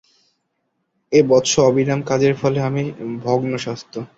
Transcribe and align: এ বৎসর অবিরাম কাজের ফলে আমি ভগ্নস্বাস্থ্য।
এ 1.11 1.19
বৎসর 1.29 1.63
অবিরাম 1.69 1.99
কাজের 2.09 2.33
ফলে 2.41 2.59
আমি 2.69 2.83
ভগ্নস্বাস্থ্য। 3.23 3.95